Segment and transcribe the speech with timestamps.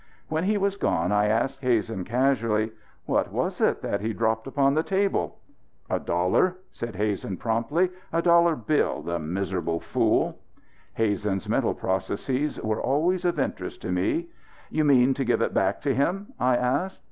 [0.29, 2.71] When he was gone I asked Hazen casually:
[3.05, 5.37] "What was it that he dropped upon the table?"
[5.91, 7.91] "A dollar," said Hazen promptly.
[8.11, 9.03] "A dollar bill.
[9.03, 10.39] The miserable fool!"
[10.95, 14.29] Hazen's mental processes were always of interest to me.
[14.71, 16.99] "You mean to give it back to him?" I asked.